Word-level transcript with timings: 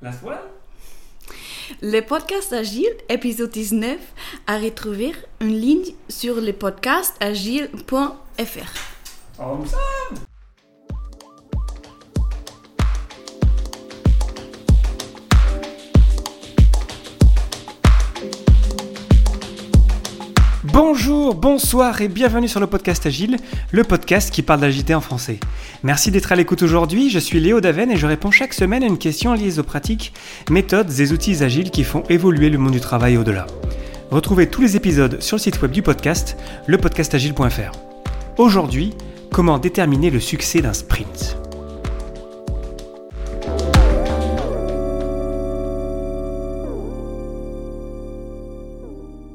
Last 0.00 0.22
one 0.22 0.38
Le 1.82 2.00
podcast 2.00 2.52
Agile, 2.52 2.86
épisode 3.08 3.50
19, 3.50 3.98
à 4.46 4.58
retrouver 4.58 5.12
en 5.40 5.46
ligne 5.46 5.92
sur 6.08 6.40
le 6.40 6.52
podcastagile.fr. 6.52 9.40
Awesome. 9.40 10.27
Bonjour, 20.80 21.34
bonsoir 21.34 22.00
et 22.02 22.06
bienvenue 22.06 22.46
sur 22.46 22.60
le 22.60 22.68
podcast 22.68 23.04
Agile, 23.04 23.38
le 23.72 23.82
podcast 23.82 24.30
qui 24.30 24.42
parle 24.42 24.60
d'agilité 24.60 24.94
en 24.94 25.00
français. 25.00 25.40
Merci 25.82 26.12
d'être 26.12 26.30
à 26.30 26.36
l'écoute 26.36 26.62
aujourd'hui, 26.62 27.10
je 27.10 27.18
suis 27.18 27.40
Léo 27.40 27.60
Daven 27.60 27.90
et 27.90 27.96
je 27.96 28.06
réponds 28.06 28.30
chaque 28.30 28.54
semaine 28.54 28.84
à 28.84 28.86
une 28.86 28.96
question 28.96 29.32
liée 29.32 29.58
aux 29.58 29.64
pratiques, 29.64 30.12
méthodes 30.48 31.00
et 31.00 31.10
outils 31.10 31.42
agiles 31.42 31.72
qui 31.72 31.82
font 31.82 32.04
évoluer 32.08 32.48
le 32.48 32.58
monde 32.58 32.74
du 32.74 32.80
travail 32.80 33.16
au-delà. 33.16 33.48
Retrouvez 34.12 34.48
tous 34.48 34.62
les 34.62 34.76
épisodes 34.76 35.20
sur 35.20 35.36
le 35.36 35.40
site 35.40 35.60
web 35.60 35.72
du 35.72 35.82
podcast, 35.82 36.36
lepodcastagile.fr. 36.68 37.72
Aujourd'hui, 38.36 38.94
comment 39.32 39.58
déterminer 39.58 40.10
le 40.10 40.20
succès 40.20 40.60
d'un 40.60 40.74
sprint? 40.74 41.36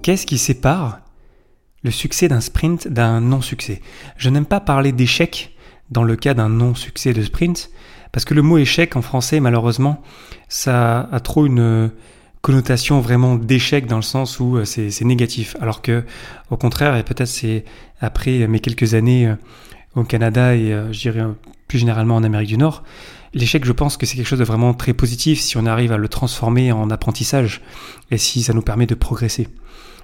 Qu'est-ce 0.04 0.26
qui 0.26 0.38
sépare 0.38 1.02
le 1.84 1.92
succès 1.92 2.28
d'un 2.28 2.42
sprint 2.42 2.88
d'un 2.88 3.22
non-succès. 3.22 3.82
Je 4.18 4.30
n'aime 4.30 4.46
pas 4.46 4.60
parler 4.60 4.92
d'échec 4.92 5.56
dans 5.92 6.04
le 6.04 6.16
cas 6.16 6.34
d'un 6.34 6.50
non-succès 6.50 7.14
de 7.14 7.22
sprint, 7.22 7.70
parce 8.12 8.26
que 8.26 8.34
le 8.34 8.42
mot 8.42 8.58
échec 8.58 8.96
en 8.96 9.02
français, 9.02 9.40
malheureusement, 9.40 10.02
ça 10.48 11.10
a 11.12 11.20
trop 11.20 11.46
une 11.46 11.92
connotation 12.44 13.00
vraiment 13.00 13.36
d'échec 13.36 13.88
dans 13.88 13.96
le 13.96 14.04
sens 14.04 14.40
où 14.40 14.58
euh, 14.58 14.66
c'est 14.66 15.02
négatif. 15.02 15.56
Alors 15.62 15.82
que, 15.82 16.04
au 16.52 16.58
contraire, 16.58 16.96
et 16.98 17.04
peut-être 17.04 17.30
c'est 17.30 17.64
après 18.02 18.48
mes 18.48 18.60
quelques 18.60 18.94
années 18.94 19.28
euh, 19.28 19.36
au 19.96 20.04
Canada 20.04 20.54
et 20.56 20.74
euh, 20.74 20.92
je 20.92 21.00
dirais 21.00 21.24
plus 21.68 21.80
généralement 21.80 22.18
en 22.18 22.24
Amérique 22.24 22.50
du 22.50 22.58
Nord, 22.58 22.84
l'échec, 23.34 23.64
je 23.64 23.72
pense 23.72 23.96
que 23.96 24.06
c'est 24.06 24.18
quelque 24.18 24.28
chose 24.28 24.40
de 24.40 24.44
vraiment 24.44 24.74
très 24.74 24.94
positif 24.94 25.40
si 25.40 25.58
on 25.58 25.66
arrive 25.66 25.94
à 25.94 25.98
le 25.98 26.10
transformer 26.10 26.74
en 26.74 26.90
apprentissage 26.90 27.62
et 28.12 28.18
si 28.18 28.44
ça 28.44 28.54
nous 28.54 28.62
permet 28.62 28.88
de 28.88 28.96
progresser. 28.96 29.48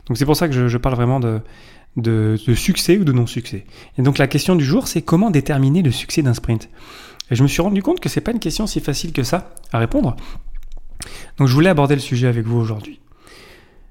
Donc 0.10 0.18
c'est 0.18 0.26
pour 0.26 0.36
ça 0.36 0.50
que 0.50 0.68
je, 0.68 0.78
parle 0.78 0.96
vraiment 0.96 1.20
de, 1.20 2.36
succès 2.56 2.98
ou 2.98 3.04
de 3.04 3.12
non-succès. 3.12 3.66
Et 3.98 4.02
donc 4.02 4.18
la 4.18 4.28
question 4.28 4.56
du 4.56 4.66
jour, 4.66 4.88
c'est 4.88 5.04
comment 5.04 5.30
déterminer 5.30 5.84
le 5.84 5.92
succès 5.92 6.24
d'un 6.24 6.34
sprint? 6.34 6.70
Et 7.32 7.36
je 7.36 7.44
me 7.44 7.48
suis 7.48 7.62
rendu 7.62 7.84
compte 7.84 8.00
que 8.00 8.10
c'est 8.10 8.22
pas 8.22 8.32
une 8.32 8.40
question 8.40 8.66
si 8.66 8.80
facile 8.80 9.14
que 9.14 9.24
ça 9.24 9.54
à 9.72 9.78
répondre. 9.78 10.16
Donc 11.38 11.48
je 11.48 11.54
voulais 11.54 11.70
aborder 11.70 11.94
le 11.94 12.02
sujet 12.02 12.28
avec 12.28 12.46
vous 12.46 12.58
aujourd'hui. 12.58 13.00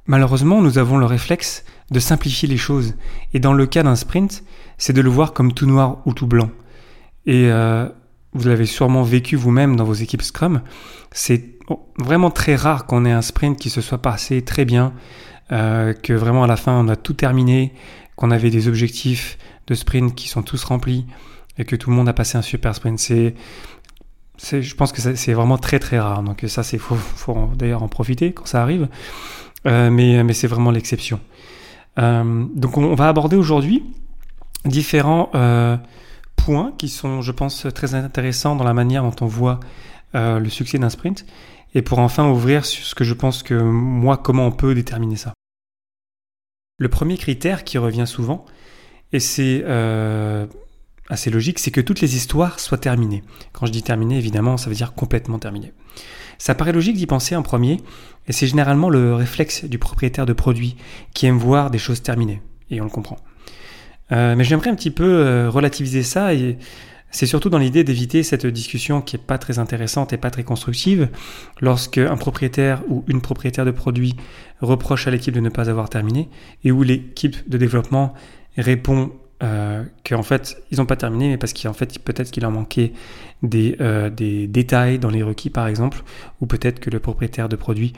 Malheureusement, 0.06 0.60
nous 0.60 0.78
avons 0.78 0.96
le 0.96 1.06
réflexe 1.06 1.64
de 1.90 2.00
simplifier 2.00 2.48
les 2.48 2.56
choses. 2.56 2.94
Et 3.32 3.40
dans 3.40 3.52
le 3.52 3.66
cas 3.66 3.82
d'un 3.82 3.94
sprint, 3.94 4.42
c'est 4.76 4.92
de 4.92 5.00
le 5.00 5.10
voir 5.10 5.32
comme 5.34 5.52
tout 5.52 5.66
noir 5.66 5.98
ou 6.06 6.14
tout 6.14 6.26
blanc. 6.26 6.50
Et 7.26 7.50
euh, 7.52 7.88
vous 8.32 8.48
l'avez 8.48 8.66
sûrement 8.66 9.02
vécu 9.02 9.36
vous-même 9.36 9.76
dans 9.76 9.84
vos 9.84 9.94
équipes 9.94 10.22
Scrum. 10.22 10.62
C'est 11.12 11.58
vraiment 11.98 12.30
très 12.30 12.56
rare 12.56 12.86
qu'on 12.86 13.04
ait 13.04 13.12
un 13.12 13.22
sprint 13.22 13.58
qui 13.58 13.70
se 13.70 13.80
soit 13.80 13.98
passé 13.98 14.42
très 14.42 14.64
bien, 14.64 14.94
euh, 15.50 15.94
que 15.94 16.12
vraiment 16.12 16.44
à 16.44 16.46
la 16.46 16.56
fin 16.56 16.72
on 16.78 16.88
a 16.88 16.96
tout 16.96 17.14
terminé, 17.14 17.72
qu'on 18.16 18.30
avait 18.30 18.50
des 18.50 18.68
objectifs 18.68 19.38
de 19.66 19.74
sprint 19.74 20.14
qui 20.14 20.28
sont 20.28 20.42
tous 20.42 20.62
remplis 20.64 21.06
et 21.56 21.64
que 21.64 21.76
tout 21.76 21.90
le 21.90 21.96
monde 21.96 22.08
a 22.08 22.12
passé 22.12 22.36
un 22.36 22.42
super 22.42 22.74
sprint. 22.74 22.98
C'est, 22.98 23.34
je 24.62 24.74
pense 24.74 24.92
que 24.92 25.00
c'est 25.00 25.32
vraiment 25.32 25.58
très 25.58 25.78
très 25.78 25.98
rare. 25.98 26.22
Donc 26.22 26.44
ça, 26.46 26.62
c'est 26.62 26.78
faut, 26.78 26.94
faut 26.94 27.50
d'ailleurs 27.56 27.82
en 27.82 27.88
profiter 27.88 28.32
quand 28.32 28.46
ça 28.46 28.62
arrive, 28.62 28.88
euh, 29.66 29.90
mais, 29.90 30.22
mais 30.22 30.34
c'est 30.34 30.46
vraiment 30.46 30.70
l'exception. 30.70 31.20
Euh, 31.98 32.44
donc 32.54 32.76
on, 32.78 32.94
va 32.94 33.08
aborder 33.08 33.36
aujourd'hui 33.36 33.82
différents 34.64 35.30
points 36.36 36.72
qui 36.78 36.88
sont, 36.88 37.22
je 37.22 37.32
pense, 37.32 37.66
très 37.74 37.94
intéressants 37.94 38.54
dans 38.54 38.64
la 38.64 38.74
manière 38.74 39.02
dont 39.02 39.16
on 39.20 39.26
voit 39.26 39.60
le 40.14 40.48
succès 40.48 40.78
d'un 40.78 40.90
sprint 40.90 41.24
et 41.74 41.82
pour 41.82 41.98
enfin 41.98 42.28
ouvrir 42.28 42.64
sur 42.64 42.84
ce 42.84 42.94
que 42.94 43.04
je 43.04 43.14
pense 43.14 43.42
que 43.42 43.54
moi, 43.54 44.16
comment 44.16 44.46
on 44.46 44.52
peut 44.52 44.74
déterminer 44.74 45.16
ça. 45.16 45.32
Le 46.78 46.88
premier 46.88 47.16
critère 47.16 47.64
qui 47.64 47.78
revient 47.78 48.06
souvent, 48.06 48.46
et 49.12 49.20
c'est 49.20 49.62
euh, 49.64 50.46
assez 51.08 51.30
logique, 51.30 51.58
c'est 51.58 51.70
que 51.70 51.80
toutes 51.80 52.00
les 52.00 52.16
histoires 52.16 52.60
soient 52.60 52.78
terminées. 52.78 53.24
Quand 53.52 53.66
je 53.66 53.72
dis 53.72 53.82
terminées, 53.82 54.18
évidemment, 54.18 54.56
ça 54.56 54.70
veut 54.70 54.76
dire 54.76 54.94
complètement 54.94 55.38
terminées. 55.38 55.72
Ça 56.38 56.54
paraît 56.54 56.72
logique 56.72 56.96
d'y 56.96 57.06
penser 57.06 57.34
en 57.34 57.42
premier, 57.42 57.78
et 58.28 58.32
c'est 58.32 58.46
généralement 58.46 58.90
le 58.90 59.14
réflexe 59.14 59.64
du 59.64 59.78
propriétaire 59.78 60.26
de 60.26 60.32
produit 60.32 60.76
qui 61.14 61.26
aime 61.26 61.38
voir 61.38 61.70
des 61.70 61.78
choses 61.78 62.02
terminées, 62.02 62.40
et 62.70 62.80
on 62.80 62.84
le 62.84 62.90
comprend. 62.90 63.18
Euh, 64.12 64.36
mais 64.36 64.44
j'aimerais 64.44 64.70
un 64.70 64.74
petit 64.74 64.90
peu 64.90 65.04
euh, 65.04 65.50
relativiser 65.50 66.02
ça 66.02 66.32
et 66.32 66.58
c'est 67.10 67.26
surtout 67.26 67.48
dans 67.48 67.58
l'idée 67.58 67.84
d'éviter 67.84 68.22
cette 68.22 68.46
discussion 68.46 69.00
qui 69.00 69.16
est 69.16 69.18
pas 69.22 69.38
très 69.38 69.58
intéressante 69.58 70.12
et 70.12 70.18
pas 70.18 70.30
très 70.30 70.44
constructive 70.44 71.08
lorsque 71.60 71.98
un 71.98 72.16
propriétaire 72.16 72.82
ou 72.88 73.04
une 73.08 73.20
propriétaire 73.20 73.64
de 73.64 73.70
produit 73.70 74.14
reproche 74.60 75.06
à 75.06 75.10
l'équipe 75.10 75.34
de 75.34 75.40
ne 75.40 75.48
pas 75.48 75.70
avoir 75.70 75.88
terminé 75.88 76.28
et 76.64 76.72
où 76.72 76.82
l'équipe 76.82 77.48
de 77.48 77.56
développement 77.56 78.12
répond 78.56 79.12
euh, 79.42 79.84
qu'en 80.04 80.22
fait 80.22 80.62
ils 80.70 80.78
n'ont 80.78 80.86
pas 80.86 80.96
terminé 80.96 81.28
mais 81.28 81.38
parce 81.38 81.54
qu'en 81.54 81.72
fait 81.72 81.98
peut-être 81.98 82.30
qu'il 82.30 82.44
en 82.44 82.50
manquait 82.50 82.92
des, 83.42 83.76
euh, 83.80 84.10
des 84.10 84.46
détails 84.46 84.98
dans 84.98 85.10
les 85.10 85.22
requis 85.22 85.48
par 85.48 85.66
exemple 85.66 86.02
ou 86.40 86.46
peut-être 86.46 86.80
que 86.80 86.90
le 86.90 86.98
propriétaire 87.00 87.48
de 87.48 87.56
produit 87.56 87.92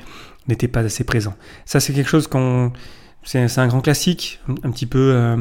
n'était 0.48 0.68
pas 0.68 0.80
assez 0.80 1.02
présent. 1.02 1.34
Ça 1.64 1.80
c'est 1.80 1.92
quelque 1.92 2.10
chose 2.10 2.28
qu'on 2.28 2.72
c'est 3.22 3.58
un 3.58 3.66
grand 3.66 3.80
classique 3.80 4.40
un 4.62 4.70
petit 4.70 4.86
peu 4.86 5.12
euh, 5.14 5.36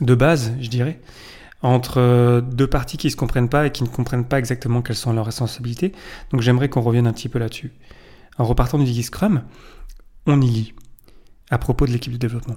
de 0.00 0.14
base 0.14 0.54
je 0.60 0.68
dirais 0.68 0.98
entre 1.62 1.98
euh, 1.98 2.40
deux 2.40 2.66
parties 2.66 2.96
qui 2.96 3.06
ne 3.06 3.12
se 3.12 3.16
comprennent 3.16 3.48
pas 3.48 3.66
et 3.66 3.70
qui 3.70 3.84
ne 3.84 3.88
comprennent 3.88 4.24
pas 4.24 4.38
exactement 4.38 4.82
quelles 4.82 4.96
sont 4.96 5.12
leurs 5.12 5.26
responsabilités. 5.26 5.92
Donc 6.30 6.40
j'aimerais 6.40 6.68
qu'on 6.68 6.80
revienne 6.80 7.06
un 7.06 7.12
petit 7.12 7.28
peu 7.28 7.38
là-dessus. 7.38 7.72
En 8.38 8.44
repartant 8.44 8.78
du 8.78 8.84
Digi 8.84 9.04
Scrum, 9.04 9.42
on 10.26 10.40
y 10.40 10.46
lit 10.46 10.74
à 11.50 11.58
propos 11.58 11.86
de 11.86 11.92
l'équipe 11.92 12.12
de 12.12 12.18
développement. 12.18 12.56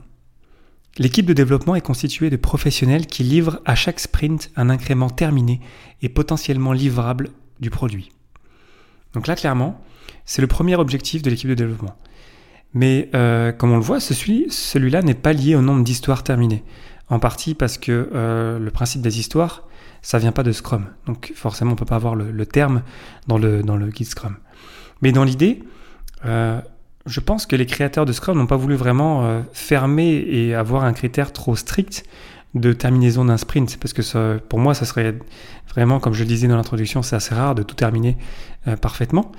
L'équipe 0.97 1.25
de 1.25 1.33
développement 1.33 1.75
est 1.75 1.81
constituée 1.81 2.29
de 2.29 2.38
professionnels 2.38 3.05
qui 3.05 3.23
livrent 3.23 3.59
à 3.66 3.75
chaque 3.75 3.99
sprint 3.99 4.49
un 4.55 4.69
incrément 4.69 5.09
terminé 5.09 5.59
et 6.01 6.07
potentiellement 6.07 6.72
livrable 6.72 7.31
du 7.59 7.69
produit. 7.69 8.11
Donc 9.13 9.27
là, 9.27 9.35
clairement, 9.35 9.81
c'est 10.23 10.41
le 10.41 10.47
premier 10.47 10.75
objectif 10.75 11.22
de 11.22 11.29
l'équipe 11.29 11.49
de 11.49 11.55
développement. 11.55 11.95
Mais 12.73 13.09
euh, 13.13 13.51
comme 13.51 13.72
on 13.72 13.77
le 13.77 13.81
voit, 13.81 13.99
celui-là 13.99 15.01
n'est 15.01 15.13
pas 15.13 15.33
lié 15.33 15.55
au 15.55 15.61
nombre 15.61 15.83
d'histoires 15.83 16.23
terminées. 16.23 16.63
En 17.09 17.19
partie 17.19 17.53
parce 17.53 17.77
que 17.77 18.09
euh, 18.13 18.57
le 18.57 18.71
principe 18.71 19.01
des 19.01 19.19
histoires, 19.19 19.63
ça 20.01 20.17
vient 20.17 20.31
pas 20.31 20.43
de 20.43 20.51
Scrum. 20.51 20.85
Donc 21.05 21.31
forcément, 21.35 21.73
on 21.73 21.75
peut 21.75 21.85
pas 21.85 21.95
avoir 21.95 22.16
le, 22.16 22.45
terme 22.45 22.81
dans 23.27 23.38
le, 23.38 23.61
dans 23.61 23.77
guide 23.77 24.07
Scrum. 24.07 24.38
Mais 25.01 25.11
dans 25.11 25.23
l'idée, 25.23 25.61
euh, 26.25 26.59
je 27.05 27.19
pense 27.19 27.45
que 27.45 27.55
les 27.55 27.67
créateurs 27.67 28.05
de 28.05 28.13
Scrum 28.13 28.38
n'ont 28.38 28.47
pas 28.47 28.55
voulu 28.55 28.75
vraiment 28.75 29.25
euh, 29.25 29.41
fermer 29.53 30.25
et 30.27 30.55
avoir 30.55 30.83
un 30.83 30.93
critère 30.93 31.31
trop 31.31 31.55
strict 31.55 32.05
de 32.55 32.73
terminaison 32.73 33.25
d'un 33.25 33.37
sprint. 33.37 33.77
Parce 33.79 33.93
que 33.93 34.37
pour 34.37 34.59
moi, 34.59 34.73
ça 34.73 34.85
serait 34.85 35.16
vraiment, 35.69 35.99
comme 35.99 36.13
je 36.13 36.23
le 36.23 36.27
disais 36.27 36.47
dans 36.47 36.55
l'introduction, 36.55 37.03
c'est 37.03 37.16
assez 37.16 37.35
rare 37.35 37.53
de 37.53 37.63
tout 37.63 37.75
terminer 37.75 38.17
parfaitement. 38.81 39.31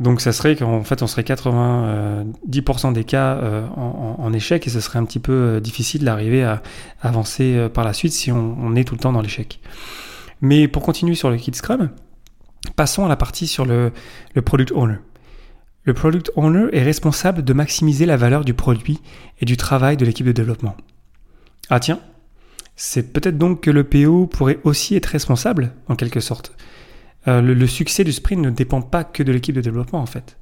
Donc 0.00 0.20
ça 0.20 0.32
serait 0.32 0.54
qu'en 0.54 0.84
fait 0.84 1.02
on 1.02 1.06
serait 1.08 1.22
90% 1.22 2.92
des 2.92 3.04
cas 3.04 3.34
euh, 3.36 3.66
en, 3.76 4.32
échec 4.32 4.66
et 4.66 4.70
ce 4.70 4.80
serait 4.80 4.98
un 4.98 5.04
petit 5.04 5.18
peu 5.18 5.32
euh, 5.32 5.60
difficile 5.60 6.04
d'arriver 6.04 6.44
à, 6.44 6.62
avancer 7.00 7.56
euh, 7.56 7.68
par 7.68 7.84
la 7.84 7.92
suite 7.92 8.12
si 8.12 8.30
on, 8.30 8.76
est 8.76 8.84
tout 8.84 8.94
le 8.94 9.00
temps 9.00 9.12
dans 9.12 9.22
l'échec. 9.22 9.60
Mais 10.40 10.68
pour 10.68 10.82
continuer 10.82 11.16
sur 11.16 11.30
le 11.30 11.36
kit 11.36 11.52
Scrum, 11.52 11.90
passons 12.76 13.04
à 13.04 13.08
la 13.08 13.16
partie 13.16 13.48
sur 13.48 13.66
le, 13.66 13.92
le 14.34 14.42
Product 14.42 14.70
Owner. 14.72 14.98
Le 15.82 15.94
Product 15.94 16.30
Owner 16.36 16.66
est 16.72 16.82
responsable 16.82 17.42
de 17.42 17.52
maximiser 17.52 18.06
la 18.06 18.16
valeur 18.16 18.44
du 18.44 18.54
produit 18.54 19.00
et 19.40 19.46
du 19.46 19.56
travail 19.56 19.96
de 19.96 20.04
l'équipe 20.04 20.26
de 20.26 20.32
développement. 20.32 20.76
Ah 21.70 21.80
tiens, 21.80 21.98
c'est 22.76 23.12
peut-être 23.12 23.36
donc 23.36 23.62
que 23.62 23.70
le 23.72 23.82
PO 23.82 24.26
pourrait 24.28 24.60
aussi 24.62 24.94
être 24.94 25.06
responsable, 25.06 25.72
en 25.88 25.96
quelque 25.96 26.20
sorte. 26.20 26.52
Euh, 27.26 27.40
le, 27.40 27.66
succès 27.66 28.04
du 28.04 28.12
sprint 28.12 28.40
ne 28.40 28.50
dépend 28.50 28.80
pas 28.80 29.02
que 29.04 29.22
de 29.22 29.32
l'équipe 29.32 29.54
de 29.54 29.60
développement 29.60 30.00
en 30.00 30.06
fait. 30.06 30.38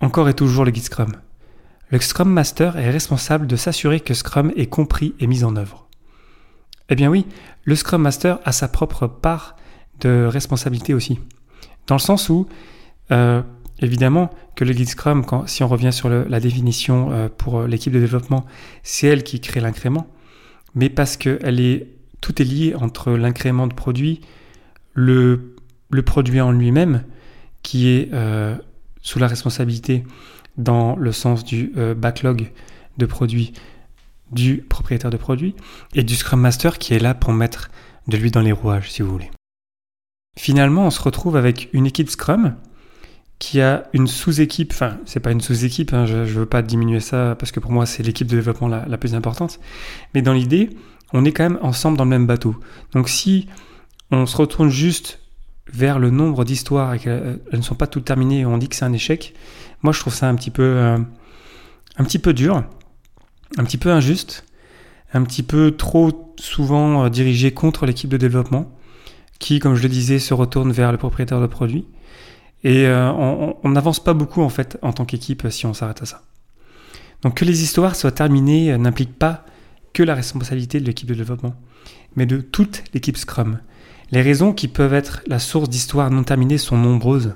Encore 0.00 0.28
et 0.28 0.34
toujours 0.34 0.64
le 0.64 0.70
guide 0.70 0.84
Scrum. 0.84 1.12
Le 1.90 2.00
Scrum 2.00 2.30
Master 2.30 2.76
est 2.78 2.90
responsable 2.90 3.46
de 3.46 3.56
s'assurer 3.56 4.00
que 4.00 4.14
Scrum 4.14 4.52
est 4.56 4.66
compris 4.66 5.14
et 5.20 5.26
mis 5.26 5.44
en 5.44 5.54
œuvre. 5.56 5.86
Eh 6.88 6.94
bien 6.94 7.10
oui, 7.10 7.26
le 7.64 7.74
Scrum 7.74 8.02
Master 8.02 8.38
a 8.44 8.52
sa 8.52 8.68
propre 8.68 9.06
part 9.06 9.56
de 10.00 10.26
responsabilité 10.26 10.94
aussi. 10.94 11.18
Dans 11.86 11.94
le 11.94 12.00
sens 12.00 12.28
où, 12.28 12.46
euh, 13.12 13.42
évidemment, 13.80 14.30
que 14.56 14.64
le 14.64 14.72
guide 14.72 14.88
Scrum, 14.88 15.24
si 15.46 15.62
on 15.62 15.68
revient 15.68 15.92
sur 15.92 16.08
la 16.08 16.40
définition 16.40 17.12
euh, 17.12 17.28
pour 17.28 17.62
l'équipe 17.62 17.92
de 17.92 18.00
développement, 18.00 18.46
c'est 18.82 19.06
elle 19.06 19.22
qui 19.22 19.40
crée 19.40 19.60
l'incrément, 19.60 20.06
mais 20.74 20.88
parce 20.88 21.16
que 21.16 21.38
est, 21.44 21.86
tout 22.20 22.40
est 22.42 22.44
lié 22.44 22.74
entre 22.74 23.12
l'incrément 23.12 23.66
de 23.66 23.74
produit, 23.74 24.20
le, 24.96 25.54
produit 26.04 26.40
en 26.40 26.50
lui-même 26.50 27.04
qui 27.62 27.88
est 27.88 28.08
euh, 28.12 28.56
sous 29.02 29.20
la 29.20 29.28
responsabilité 29.28 30.04
dans 30.56 30.96
le 30.96 31.12
sens 31.12 31.44
du 31.44 31.72
euh, 31.76 31.94
backlog 31.94 32.50
de 32.98 33.06
produits 33.06 33.52
du 34.32 34.58
propriétaire 34.58 35.10
de 35.10 35.16
produit 35.16 35.54
et 35.94 36.02
du 36.02 36.16
Scrum 36.16 36.40
Master 36.40 36.78
qui 36.78 36.94
est 36.94 36.98
là 36.98 37.14
pour 37.14 37.32
mettre 37.32 37.70
de 38.08 38.16
l'huile 38.16 38.32
dans 38.32 38.40
les 38.40 38.52
rouages, 38.52 38.90
si 38.90 39.02
vous 39.02 39.10
voulez. 39.10 39.30
Finalement, 40.36 40.86
on 40.86 40.90
se 40.90 41.00
retrouve 41.00 41.36
avec 41.36 41.68
une 41.72 41.86
équipe 41.86 42.10
Scrum 42.10 42.56
qui 43.38 43.60
a 43.60 43.84
une 43.92 44.06
sous-équipe, 44.06 44.72
enfin, 44.72 44.98
c'est 45.04 45.20
pas 45.20 45.30
une 45.30 45.40
sous-équipe, 45.40 45.92
hein, 45.92 46.06
je, 46.06 46.16
ne 46.16 46.24
veux 46.24 46.46
pas 46.46 46.62
diminuer 46.62 47.00
ça 47.00 47.36
parce 47.38 47.52
que 47.52 47.60
pour 47.60 47.70
moi 47.70 47.84
c'est 47.84 48.02
l'équipe 48.02 48.26
de 48.26 48.36
développement 48.36 48.68
la, 48.68 48.98
plus 48.98 49.14
importante, 49.14 49.60
mais 50.14 50.22
dans 50.22 50.32
l'idée, 50.32 50.70
on 51.12 51.24
est 51.24 51.32
quand 51.32 51.44
même 51.44 51.58
ensemble 51.62 51.98
dans 51.98 52.04
le 52.04 52.10
même 52.10 52.26
bateau. 52.26 52.56
Donc 52.92 53.08
si 53.08 53.46
on 54.10 54.26
se 54.26 54.36
retourne 54.36 54.68
juste 54.68 55.20
vers 55.72 55.98
le 55.98 56.10
nombre 56.10 56.44
d'histoires 56.44 56.94
et 56.94 56.98
qu'elles 56.98 57.40
ne 57.52 57.60
sont 57.60 57.74
pas 57.74 57.86
toutes 57.86 58.04
terminées 58.04 58.40
et 58.40 58.46
on 58.46 58.58
dit 58.58 58.68
que 58.68 58.76
c'est 58.76 58.84
un 58.84 58.92
échec, 58.92 59.34
moi 59.82 59.92
je 59.92 60.00
trouve 60.00 60.14
ça 60.14 60.28
un 60.28 60.34
petit 60.34 60.50
peu, 60.50 60.62
euh, 60.62 60.98
dur, 62.32 62.64
un 63.58 63.64
petit 63.64 63.78
peu 63.78 63.90
injuste, 63.90 64.44
un 65.12 65.22
petit 65.24 65.42
peu 65.42 65.72
trop 65.72 66.34
souvent 66.38 67.04
euh, 67.04 67.08
dirigé 67.08 67.52
contre 67.52 67.86
l'équipe 67.86 68.10
de 68.10 68.16
développement, 68.16 68.72
qui, 69.38 69.58
comme 69.58 69.74
je 69.74 69.82
le 69.82 69.88
disais, 69.88 70.18
se 70.18 70.34
retourne 70.34 70.72
vers 70.72 70.92
le 70.92 70.98
propriétaire 70.98 71.40
de 71.40 71.46
produit. 71.46 71.86
Et 72.64 72.86
euh, 72.86 73.12
on 73.12 73.68
n'avance 73.68 74.02
pas 74.02 74.14
beaucoup 74.14 74.42
en 74.42 74.48
fait 74.48 74.78
en 74.82 74.92
tant 74.92 75.04
qu'équipe 75.04 75.46
si 75.50 75.66
on 75.66 75.74
s'arrête 75.74 76.02
à 76.02 76.06
ça. 76.06 76.22
Donc 77.22 77.34
que 77.34 77.44
les 77.44 77.62
histoires 77.62 77.94
soient 77.94 78.12
terminées 78.12 78.76
n'implique 78.78 79.18
pas 79.18 79.44
que 79.92 80.02
la 80.02 80.14
responsabilité 80.14 80.80
de 80.80 80.86
l'équipe 80.86 81.08
de 81.08 81.14
développement, 81.14 81.54
mais 82.16 82.26
de 82.26 82.38
toute 82.38 82.82
l'équipe 82.92 83.16
Scrum. 83.16 83.60
Les 84.12 84.22
raisons 84.22 84.52
qui 84.52 84.68
peuvent 84.68 84.94
être 84.94 85.22
la 85.26 85.38
source 85.38 85.68
d'histoires 85.68 86.10
non 86.10 86.22
terminées 86.22 86.58
sont 86.58 86.76
nombreuses. 86.76 87.34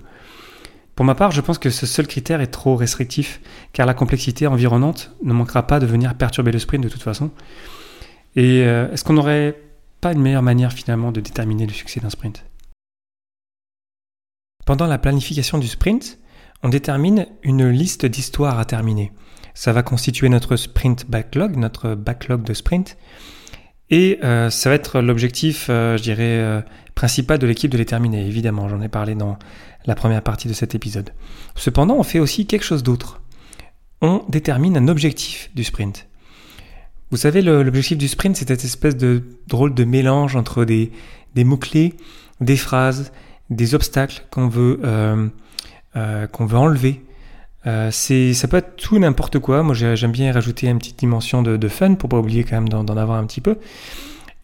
Pour 0.95 1.05
ma 1.05 1.15
part, 1.15 1.31
je 1.31 1.41
pense 1.41 1.59
que 1.59 1.71
ce 1.71 1.87
seul 1.87 2.07
critère 2.07 2.41
est 2.41 2.49
trop 2.49 2.77
restrictif, 2.77 3.41
car 3.73 3.87
la 3.87 3.95
complexité 3.95 4.47
environnante 4.47 5.13
ne 5.23 5.33
manquera 5.33 5.67
pas 5.67 5.81
de 5.81 5.87
venir 5.87 6.15
perturber 6.15 6.53
le 6.53 6.59
sprint 6.59 6.85
de 6.85 6.89
toute 6.89 7.03
façon. 7.03 7.31
Et 8.37 8.63
euh, 8.65 8.91
est-ce 8.93 9.03
qu'on 9.03 9.15
n'aurait 9.15 9.61
pas 10.01 10.13
une 10.13 10.21
meilleure 10.21 10.43
manière 10.43 10.73
finalement 10.73 11.11
de 11.11 11.21
déterminer 11.21 11.67
le 11.67 11.73
succès 11.73 12.01
d'un 12.01 12.11
sprint? 12.11 12.45
Pendant 14.67 14.87
la 14.87 14.99
planification 14.99 15.59
du 15.59 15.67
sprint, 15.67 16.19
on 16.63 16.69
détermine 16.69 17.27
une 17.43 17.69
liste 17.69 18.07
d'histoires 18.07 18.59
à 18.59 18.65
terminer. 18.65 19.11
Ça 19.55 19.73
va 19.73 19.83
constituer 19.83 20.29
notre 20.29 20.57
sprint 20.57 21.11
backlog, 21.11 21.57
notre 21.57 21.95
backlog 21.95 22.43
de 22.45 22.55
sprint. 22.55 22.97
Et 23.91 24.19
euh, 24.23 24.51
ça 24.51 24.71
va 24.71 24.77
être 24.77 25.01
l'objectif, 25.01 25.67
euh, 25.69 25.97
je 25.97 26.03
dirais, 26.03 26.65
principal 26.95 27.39
de 27.39 27.47
l'équipe 27.47 27.71
de 27.71 27.79
les 27.79 27.87
terminer. 27.87 28.27
Évidemment, 28.27 28.69
j'en 28.69 28.81
ai 28.81 28.89
parlé 28.89 29.15
dans 29.15 29.39
la 29.87 29.95
première 29.95 30.23
partie 30.23 30.49
de 30.49 30.53
cet 30.53 30.75
épisode. 30.75 31.11
Cependant, 31.57 31.97
on 31.97 32.03
fait 32.03 32.19
aussi 32.19 32.47
quelque 32.47 32.65
chose 32.65 32.83
d'autre. 32.83 33.21
On 34.03 34.25
détermine 34.29 34.77
un 34.77 34.89
objectif 34.89 35.51
du 35.55 35.65
sprint. 35.65 36.07
Vous 37.11 37.17
savez, 37.17 37.43
l'objectif 37.43 37.99
du 37.99 38.07
sprint, 38.07 38.37
c'est 38.37 38.49
cette 38.49 38.65
espèce 38.65 38.97
de 38.97 39.25
drôle 39.49 39.75
de 39.75 39.85
mélange 39.85 40.37
entre 40.37 40.65
des, 40.65 40.93
mots-clés, 41.37 41.95
des 42.41 42.57
phrases, 42.57 43.13
des 43.51 43.75
obstacles 43.75 44.25
qu'on 44.31 44.49
veut, 44.49 44.81
euh, 44.85 45.29
euh, 45.97 46.29
qu'on 46.29 46.47
veut 46.47 46.59
enlever. 46.59 47.03
Euh, 47.67 47.91
ça 47.91 48.49
peut 48.49 48.57
être 48.57 48.77
tout 48.77 48.99
n'importe 48.99 49.39
quoi. 49.39 49.63
Moi, 49.63 49.75
j'aime 49.75 50.13
bien 50.13 50.33
rajouter 50.33 50.69
une 50.69 50.79
petite 50.79 50.99
dimension 50.99 51.43
de, 51.43 51.57
de 51.57 51.69
fun 51.69 51.95
pour 51.95 52.09
pas 52.09 52.19
oublier 52.19 52.45
quand 52.45 52.57
même 52.57 52.69
d'en 52.69 52.97
avoir 52.97 53.19
un 53.19 53.27
petit 53.27 53.41
peu. 53.41 53.59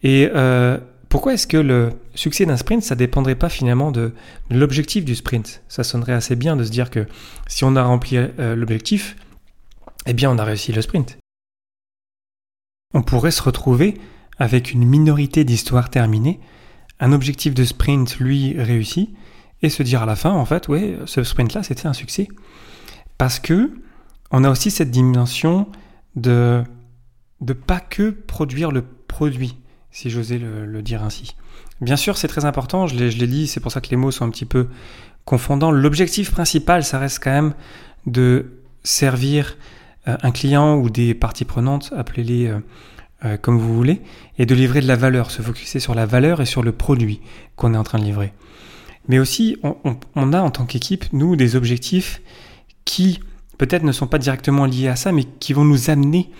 Et 0.03 0.29
euh, 0.35 0.77
pourquoi 1.09 1.33
est-ce 1.33 1.47
que 1.47 1.57
le 1.57 1.93
succès 2.15 2.45
d'un 2.45 2.57
sprint, 2.57 2.83
ça 2.83 2.95
dépendrait 2.95 3.35
pas 3.35 3.49
finalement 3.49 3.91
de, 3.91 4.13
l'objectif 4.49 5.05
du 5.05 5.15
sprint? 5.15 5.63
Ça 5.67 5.83
sonnerait 5.83 6.13
assez 6.13 6.35
bien 6.35 6.55
de 6.55 6.63
se 6.63 6.71
dire 6.71 6.89
que 6.89 7.07
si 7.47 7.63
on 7.63 7.75
a 7.75 7.83
rempli 7.83 8.17
euh, 8.17 8.55
l'objectif, 8.55 9.15
eh 10.05 10.13
bien 10.13 10.29
on 10.29 10.37
a 10.37 10.43
réussi 10.43 10.71
le 10.71 10.81
sprint. 10.81 11.17
On 12.93 13.01
pourrait 13.01 13.31
se 13.31 13.41
retrouver 13.41 13.99
avec 14.37 14.71
une 14.71 14.85
minorité 14.85 15.43
d'histoires 15.43 15.89
terminées, 15.89 16.39
un 16.99 17.11
objectif 17.11 17.53
de 17.53 17.63
sprint, 17.63 18.19
lui, 18.19 18.59
réussi, 18.59 19.15
et 19.61 19.69
se 19.69 19.83
dire 19.83 20.03
à 20.03 20.05
la 20.05 20.15
fin, 20.15 20.31
en 20.31 20.45
fait, 20.45 20.67
ouais, 20.67 20.97
ce 21.05 21.23
sprint-là, 21.23 21.63
c'était 21.63 21.87
un 21.87 21.93
succès. 21.93 22.27
Parce 23.17 23.39
que 23.39 23.71
on 24.31 24.43
a 24.43 24.49
aussi 24.49 24.71
cette 24.71 24.91
dimension 24.91 25.67
de 26.15 26.63
de 27.41 27.53
pas 27.53 27.79
que 27.79 28.09
produire 28.09 28.71
le 28.71 28.83
produit, 29.07 29.55
si 29.91 30.09
j'osais 30.09 30.39
le, 30.39 30.81
dire 30.81 31.03
ainsi. 31.03 31.35
Bien 31.81 31.95
sûr, 31.95 32.17
c'est 32.17 32.27
très 32.27 32.45
important, 32.45 32.87
je 32.87 32.95
l'ai 32.95 33.27
dit, 33.27 33.47
c'est 33.47 33.59
pour 33.59 33.71
ça 33.71 33.81
que 33.81 33.89
les 33.89 33.95
mots 33.95 34.11
sont 34.11 34.25
un 34.25 34.29
petit 34.29 34.45
peu 34.45 34.67
confondants. 35.25 35.71
L'objectif 35.71 36.31
principal, 36.31 36.83
ça 36.83 36.97
reste 36.99 37.23
quand 37.23 37.31
même 37.31 37.53
de 38.05 38.61
servir 38.83 39.57
euh, 40.07 40.17
un 40.21 40.31
client 40.31 40.75
ou 40.75 40.89
des 40.89 41.13
parties 41.13 41.45
prenantes, 41.45 41.93
appelez-les 41.95 42.47
euh, 42.47 42.59
euh, 43.25 43.37
comme 43.37 43.59
vous 43.59 43.75
voulez, 43.75 44.01
et 44.39 44.45
de 44.45 44.55
livrer 44.55 44.81
de 44.81 44.87
la 44.87 44.95
valeur, 44.95 45.29
se 45.29 45.41
focuser 45.41 45.79
sur 45.79 45.93
la 45.93 46.05
valeur 46.05 46.41
et 46.41 46.45
sur 46.45 46.63
le 46.63 46.71
produit 46.71 47.21
qu'on 47.55 47.73
est 47.73 47.77
en 47.77 47.83
train 47.83 47.99
de 47.99 48.03
livrer. 48.03 48.33
Mais 49.07 49.19
aussi, 49.19 49.57
on, 49.63 49.75
on 50.15 50.33
a 50.33 50.41
en 50.41 50.49
tant 50.49 50.65
qu'équipe, 50.65 51.05
nous, 51.13 51.35
des 51.35 51.55
objectifs 51.55 52.21
qui 52.87 53.19
peut-être 53.57 53.83
ne 53.83 53.91
sont 53.91 54.07
pas 54.07 54.17
directement 54.17 54.65
liés 54.65 54.87
à 54.87 54.95
ça, 54.95 55.11
mais 55.11 55.25
qui 55.25 55.53
vont 55.53 55.65
nous 55.65 55.91
amener 55.91 56.31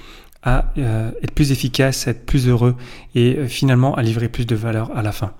à 0.43 0.71
euh, 0.77 1.11
être 1.21 1.33
plus 1.33 1.51
efficace, 1.51 2.07
à 2.07 2.11
être 2.11 2.25
plus 2.25 2.47
heureux 2.47 2.75
et 3.15 3.35
euh, 3.35 3.47
finalement 3.47 3.93
à 3.95 4.01
livrer 4.01 4.29
plus 4.29 4.45
de 4.45 4.55
valeur 4.55 4.95
à 4.97 5.01
la 5.01 5.11
fin. 5.11 5.33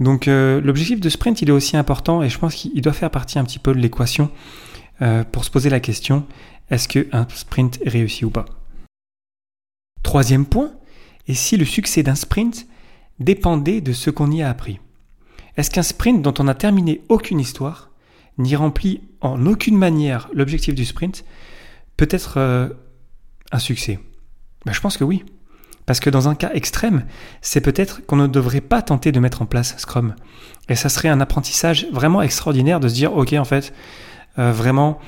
Donc 0.00 0.28
euh, 0.28 0.60
l'objectif 0.60 1.00
de 1.00 1.08
sprint, 1.08 1.40
il 1.40 1.48
est 1.48 1.52
aussi 1.52 1.76
important 1.76 2.22
et 2.22 2.28
je 2.28 2.38
pense 2.38 2.54
qu'il 2.54 2.80
doit 2.82 2.92
faire 2.92 3.10
partie 3.10 3.38
un 3.38 3.44
petit 3.44 3.58
peu 3.58 3.74
de 3.74 3.80
l'équation 3.80 4.30
pour 5.32 5.44
se 5.44 5.50
poser 5.50 5.70
la 5.70 5.80
question, 5.80 6.24
est-ce 6.70 6.86
qu'un 6.86 7.26
sprint 7.34 7.80
est 7.82 7.88
réussi 7.88 8.24
ou 8.24 8.30
pas? 8.30 8.44
Troisième 10.04 10.46
point, 10.46 10.70
et 11.26 11.34
si 11.34 11.56
le 11.56 11.64
succès 11.64 12.04
d'un 12.04 12.14
sprint 12.14 12.68
dépendait 13.18 13.80
de 13.80 13.92
ce 13.92 14.10
qu'on 14.10 14.30
y 14.30 14.40
a 14.40 14.48
appris? 14.48 14.78
Est-ce 15.56 15.68
qu'un 15.70 15.82
sprint 15.82 16.22
dont 16.22 16.32
on 16.38 16.44
n'a 16.44 16.54
terminé 16.54 17.02
aucune 17.08 17.40
histoire, 17.40 17.90
n'y 18.38 18.56
remplit 18.56 19.00
en 19.20 19.46
aucune 19.46 19.76
manière 19.76 20.28
l'objectif 20.32 20.74
du 20.74 20.84
sprint, 20.84 21.24
peut 21.96 22.08
être 22.10 22.38
un 23.52 23.58
succès 23.58 24.00
ben, 24.66 24.72
Je 24.72 24.80
pense 24.80 24.96
que 24.96 25.04
oui. 25.04 25.24
Parce 25.86 26.00
que 26.00 26.10
dans 26.10 26.28
un 26.28 26.34
cas 26.34 26.50
extrême, 26.54 27.04
c'est 27.42 27.60
peut-être 27.60 28.04
qu'on 28.06 28.16
ne 28.16 28.26
devrait 28.26 28.62
pas 28.62 28.80
tenter 28.80 29.12
de 29.12 29.20
mettre 29.20 29.42
en 29.42 29.46
place 29.46 29.76
Scrum. 29.76 30.14
Et 30.68 30.76
ça 30.76 30.88
serait 30.88 31.08
un 31.08 31.20
apprentissage 31.20 31.86
vraiment 31.92 32.22
extraordinaire 32.22 32.80
de 32.80 32.88
se 32.88 32.94
dire, 32.94 33.14
ok, 33.14 33.34
en 33.34 33.44
fait, 33.44 33.74
euh, 34.38 34.50
vraiment, 34.50 34.98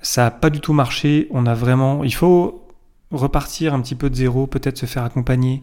ça 0.00 0.24
n'a 0.24 0.30
pas 0.30 0.48
du 0.48 0.60
tout 0.60 0.72
marché. 0.72 1.28
On 1.30 1.44
a 1.46 1.54
vraiment, 1.54 2.02
il 2.02 2.14
faut 2.14 2.66
repartir 3.10 3.74
un 3.74 3.80
petit 3.80 3.94
peu 3.94 4.08
de 4.08 4.14
zéro, 4.14 4.46
peut-être 4.46 4.78
se 4.78 4.86
faire 4.86 5.04
accompagner, 5.04 5.62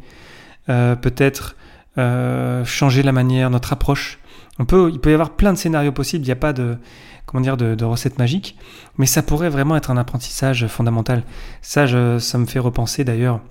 euh, 0.69 0.95
peut-être 0.95 1.55
euh, 1.97 2.63
changer 2.63 3.01
la 3.01 3.11
manière, 3.11 3.49
notre 3.49 3.73
approche. 3.73 4.19
On 4.59 4.65
peut, 4.65 4.91
il 4.93 4.99
peut 4.99 5.11
y 5.11 5.13
avoir 5.13 5.35
plein 5.35 5.53
de 5.53 5.57
scénarios 5.57 5.91
possibles. 5.91 6.23
Il 6.23 6.27
n'y 6.27 6.31
a 6.31 6.35
pas 6.35 6.53
de, 6.53 6.77
comment 7.25 7.41
dire, 7.41 7.57
de, 7.57 7.83
recettes 7.85 8.19
magiques, 8.19 8.57
mais 8.97 9.05
ça 9.05 9.23
pourrait 9.23 9.49
vraiment 9.49 9.75
être 9.75 9.91
un 9.91 9.97
apprentissage 9.97 10.67
fondamental. 10.67 11.23
Ça, 11.61 11.87
ça 12.19 12.37
me 12.37 12.45
fait 12.45 12.59
repenser 12.59 13.03
d'ailleurs 13.03 13.41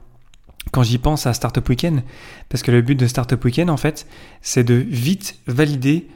quand 0.71 0.85
j'y 0.85 0.99
pense 0.99 1.27
à 1.27 1.35
Startup 1.35 1.69
Weekend, 1.69 2.03
parce 2.49 2.63
que 2.63 2.71
le 2.71 2.83
but 2.83 2.95
de 2.95 3.07
Startup 3.07 3.43
Weekend, 3.45 3.69
en 3.69 3.77
fait, 3.77 4.07
c'est 4.43 4.63
de 4.63 4.75
vite 4.75 5.39
valider 5.49 6.09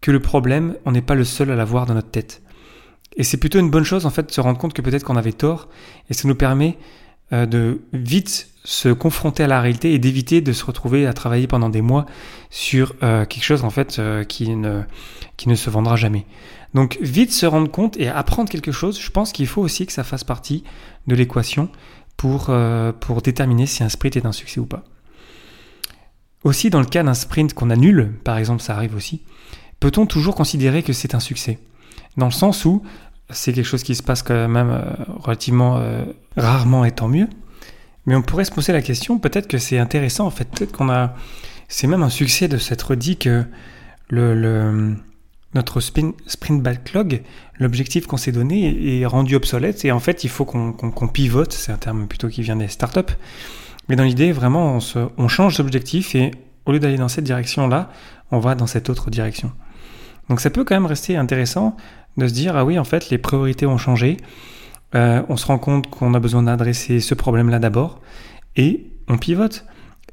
que 0.00 0.10
le 0.10 0.20
problème, 0.20 0.76
on 0.86 0.92
n'est 0.92 1.02
pas 1.02 1.14
le 1.14 1.24
seul 1.24 1.50
à 1.50 1.56
l'avoir 1.56 1.84
dans 1.84 1.92
notre 1.92 2.10
tête. 2.10 2.42
Et 3.16 3.24
c'est 3.24 3.36
plutôt 3.36 3.58
une 3.58 3.70
bonne 3.70 3.84
chose, 3.84 4.06
en 4.06 4.10
fait, 4.10 4.26
de 4.26 4.32
se 4.32 4.40
rendre 4.40 4.58
compte 4.58 4.72
que 4.72 4.80
peut-être 4.80 5.04
qu'on 5.04 5.16
avait 5.16 5.32
tort, 5.32 5.68
et 6.08 6.14
ça 6.14 6.26
nous 6.26 6.34
permet 6.34 6.78
de 7.32 7.80
vite 7.92 8.50
se 8.64 8.88
confronter 8.90 9.44
à 9.44 9.46
la 9.46 9.60
réalité 9.60 9.94
et 9.94 9.98
d'éviter 9.98 10.40
de 10.40 10.52
se 10.52 10.64
retrouver 10.64 11.06
à 11.06 11.12
travailler 11.12 11.46
pendant 11.46 11.70
des 11.70 11.80
mois 11.80 12.06
sur 12.50 12.94
euh, 13.02 13.24
quelque 13.24 13.44
chose 13.44 13.64
en 13.64 13.70
fait 13.70 13.98
euh, 13.98 14.24
qui, 14.24 14.54
ne, 14.54 14.82
qui 15.36 15.48
ne 15.48 15.54
se 15.54 15.70
vendra 15.70 15.96
jamais. 15.96 16.26
Donc 16.74 16.98
vite 17.00 17.32
se 17.32 17.46
rendre 17.46 17.70
compte 17.70 17.96
et 17.96 18.08
apprendre 18.08 18.50
quelque 18.50 18.72
chose, 18.72 19.00
je 19.00 19.10
pense 19.10 19.32
qu'il 19.32 19.46
faut 19.46 19.62
aussi 19.62 19.86
que 19.86 19.92
ça 19.92 20.04
fasse 20.04 20.24
partie 20.24 20.62
de 21.06 21.14
l'équation 21.14 21.70
pour, 22.16 22.46
euh, 22.50 22.92
pour 22.92 23.22
déterminer 23.22 23.66
si 23.66 23.82
un 23.82 23.88
sprint 23.88 24.16
est 24.16 24.26
un 24.26 24.32
succès 24.32 24.60
ou 24.60 24.66
pas. 24.66 24.84
Aussi, 26.44 26.70
dans 26.70 26.80
le 26.80 26.86
cas 26.86 27.02
d'un 27.02 27.14
sprint 27.14 27.52
qu'on 27.54 27.70
annule, 27.70 28.12
par 28.24 28.38
exemple, 28.38 28.62
ça 28.62 28.74
arrive 28.74 28.94
aussi, 28.94 29.22
peut-on 29.78 30.06
toujours 30.06 30.34
considérer 30.34 30.82
que 30.82 30.92
c'est 30.92 31.14
un 31.14 31.20
succès? 31.20 31.58
Dans 32.16 32.26
le 32.26 32.32
sens 32.32 32.64
où 32.64 32.82
c'est 33.32 33.52
quelque 33.52 33.66
chose 33.66 33.82
qui 33.82 33.94
se 33.94 34.02
passe 34.02 34.22
quand 34.22 34.48
même 34.48 34.70
euh, 34.70 34.82
relativement 35.20 35.78
euh, 35.78 36.04
rarement 36.36 36.84
et 36.84 36.92
tant 36.92 37.08
mieux, 37.08 37.28
mais 38.06 38.14
on 38.14 38.22
pourrait 38.22 38.44
se 38.44 38.52
poser 38.52 38.72
la 38.72 38.82
question, 38.82 39.18
peut-être 39.18 39.46
que 39.46 39.58
c'est 39.58 39.78
intéressant, 39.78 40.26
en 40.26 40.30
fait, 40.30 40.48
peut-être 40.48 40.72
qu'on 40.72 40.90
a... 40.90 41.14
C'est 41.68 41.86
même 41.86 42.02
un 42.02 42.10
succès 42.10 42.48
de 42.48 42.58
s'être 42.58 42.96
dit 42.96 43.16
que 43.16 43.44
le, 44.08 44.96
notre 45.54 45.80
sprint 45.80 46.62
backlog, 46.62 47.22
l'objectif 47.58 48.06
qu'on 48.06 48.16
s'est 48.16 48.32
donné 48.32 49.00
est 49.00 49.06
rendu 49.06 49.36
obsolète 49.36 49.84
et 49.84 49.92
en 49.92 50.00
fait 50.00 50.24
il 50.24 50.30
faut 50.30 50.44
qu'on 50.44 51.08
pivote, 51.08 51.52
c'est 51.52 51.72
un 51.72 51.76
terme 51.76 52.06
plutôt 52.06 52.28
qui 52.28 52.42
vient 52.42 52.56
des 52.56 52.68
startups. 52.68 53.14
Mais 53.88 53.96
dans 53.96 54.04
l'idée, 54.04 54.30
vraiment, 54.30 54.78
on, 55.16 55.28
change 55.28 55.56
d'objectif 55.56 56.14
et 56.14 56.30
au 56.64 56.72
lieu 56.72 56.78
d'aller 56.78 56.96
dans 56.96 57.08
cette 57.08 57.24
direction-là, 57.24 57.90
on 58.30 58.38
va 58.38 58.54
dans 58.54 58.68
cette 58.68 58.88
autre 58.88 59.10
direction. 59.10 59.50
Donc 60.30 60.40
ça 60.40 60.48
peut 60.48 60.64
quand 60.64 60.76
même 60.76 60.86
rester 60.86 61.16
intéressant 61.16 61.76
de 62.16 62.28
se 62.28 62.32
dire, 62.32 62.56
ah 62.56 62.64
oui, 62.64 62.78
en 62.78 62.84
fait, 62.84 63.10
les 63.10 63.18
priorités 63.18 63.66
ont 63.66 63.78
changé, 63.78 64.16
euh, 64.94 65.22
on 65.28 65.36
se 65.36 65.44
rend 65.44 65.58
compte 65.58 65.90
qu'on 65.90 66.14
a 66.14 66.20
besoin 66.20 66.44
d'adresser 66.44 67.00
ce 67.00 67.14
problème-là 67.14 67.58
d'abord, 67.58 68.00
et 68.56 68.86
on 69.08 69.18
pivote. 69.18 69.66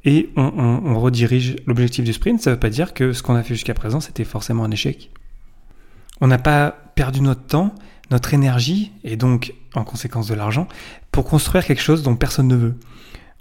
Et 0.06 0.30
on, 0.38 0.98
redirige 1.00 1.58
l'objectif 1.66 2.06
du 2.06 2.14
sprint. 2.14 2.40
Ça 2.40 2.52
ne 2.52 2.56
veut 2.56 2.60
pas 2.60 2.70
dire 2.70 2.94
que 2.94 3.12
ce 3.12 3.22
qu'on 3.22 3.36
a 3.36 3.44
fait 3.44 3.56
jusqu'à 3.56 3.74
présent, 3.74 4.00
c'était 4.00 4.24
forcément 4.24 4.64
un 4.64 4.72
échec. 4.72 5.12
On 6.22 6.28
n'a 6.28 6.38
pas 6.38 6.72
perdu 6.96 7.20
notre 7.20 7.46
temps, 7.46 7.76
notre 8.10 8.34
énergie, 8.34 8.94
et 9.04 9.18
donc 9.18 9.54
en 9.76 9.84
conséquence 9.84 10.28
de 10.28 10.34
l'argent, 10.34 10.68
pour 11.12 11.26
construire 11.26 11.66
quelque 11.66 11.82
chose 11.82 12.04
dont 12.04 12.16
personne 12.16 12.48
ne 12.48 12.56
veut. 12.56 12.76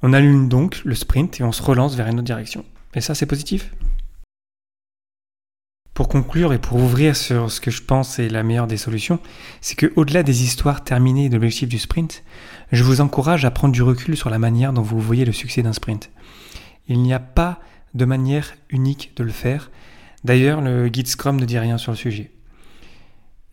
On 0.02 0.12
allume 0.12 0.48
donc 0.48 0.82
le 0.84 0.94
sprint 0.94 1.40
et 1.40 1.44
on 1.44 1.52
se 1.52 1.62
relance 1.62 1.94
vers 1.94 2.08
une 2.08 2.14
autre 2.14 2.24
direction. 2.24 2.64
Et 2.94 3.00
ça, 3.00 3.14
c'est 3.14 3.26
positif. 3.26 3.70
Pour 5.96 6.10
conclure 6.10 6.52
et 6.52 6.58
pour 6.58 6.76
ouvrir 6.76 7.16
sur 7.16 7.50
ce 7.50 7.58
que 7.58 7.70
je 7.70 7.82
pense 7.82 8.18
est 8.18 8.28
la 8.28 8.42
meilleure 8.42 8.66
des 8.66 8.76
solutions, 8.76 9.18
c'est 9.62 9.76
que 9.76 9.90
au-delà 9.96 10.22
des 10.22 10.42
histoires 10.42 10.84
terminées 10.84 11.30
de 11.30 11.36
l'objectif 11.36 11.70
du 11.70 11.78
sprint, 11.78 12.22
je 12.70 12.84
vous 12.84 13.00
encourage 13.00 13.46
à 13.46 13.50
prendre 13.50 13.72
du 13.72 13.82
recul 13.82 14.14
sur 14.14 14.28
la 14.28 14.38
manière 14.38 14.74
dont 14.74 14.82
vous 14.82 15.00
voyez 15.00 15.24
le 15.24 15.32
succès 15.32 15.62
d'un 15.62 15.72
sprint. 15.72 16.10
Il 16.86 17.00
n'y 17.00 17.14
a 17.14 17.18
pas 17.18 17.60
de 17.94 18.04
manière 18.04 18.52
unique 18.68 19.14
de 19.16 19.24
le 19.24 19.30
faire. 19.30 19.70
D'ailleurs, 20.22 20.60
le 20.60 20.88
guide 20.88 21.06
Scrum 21.06 21.40
ne 21.40 21.46
dit 21.46 21.58
rien 21.58 21.78
sur 21.78 21.92
le 21.92 21.96
sujet. 21.96 22.30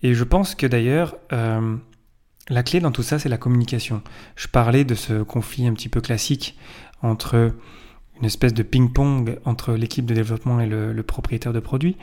Et 0.01 0.13
je 0.13 0.25
pense 0.25 0.53
que 0.53 0.67
d'ailleurs, 0.67 1.15
euh, 1.31 1.77
la 2.49 2.63
clé 2.63 2.81
dans 2.81 2.91
tout 2.91 3.03
ça, 3.03 3.19
c'est 3.19 3.29
la 3.29 3.37
communication. 3.37 4.01
Je 4.35 4.49
parlais 4.49 4.83
de 4.83 4.95
ce 4.95 5.23
conflit 5.23 5.65
un 5.65 5.73
petit 5.73 5.87
peu 5.87 6.01
classique 6.01 6.57
entre 7.01 7.55
une 8.19 8.25
espèce 8.25 8.53
de 8.53 8.63
ping-pong 8.63 9.39
entre 9.45 9.75
l'équipe 9.75 10.05
de 10.05 10.13
développement 10.13 10.59
et 10.59 10.67
le 10.67 11.03
propriétaire 11.03 11.53
de 11.53 11.61
produit. 11.61 11.95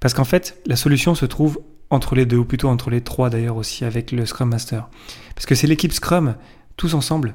Parce 0.00 0.14
qu'en 0.14 0.24
fait, 0.24 0.60
la 0.66 0.76
solution 0.76 1.14
se 1.14 1.26
trouve 1.26 1.60
entre 1.90 2.14
les 2.14 2.26
deux, 2.26 2.38
ou 2.38 2.44
plutôt 2.44 2.68
entre 2.68 2.90
les 2.90 3.00
trois 3.00 3.30
d'ailleurs 3.30 3.56
aussi 3.56 3.84
avec 3.84 4.12
le 4.12 4.26
Scrum 4.26 4.48
Master. 4.48 4.88
Parce 5.34 5.46
que 5.46 5.54
c'est 5.54 5.66
l'équipe 5.66 5.92
Scrum, 5.92 6.34
tous 6.76 6.94
ensemble, 6.94 7.34